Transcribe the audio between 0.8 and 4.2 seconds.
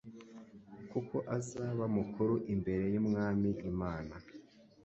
kuko azaba mukuru imbere y'Umwami Imana.